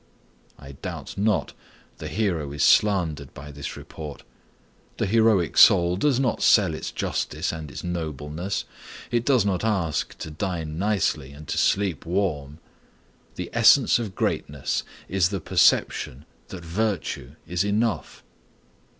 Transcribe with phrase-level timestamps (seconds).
[0.57, 1.53] I doubt not
[1.99, 4.23] the hero is slandered by this report.
[4.97, 8.65] The heroic soul does not sell its justice and its nobleness.
[9.11, 12.57] It does not ask to dine nicely and to sleep warm.
[13.35, 18.23] The essence of greatness is the perception that virtue is enough.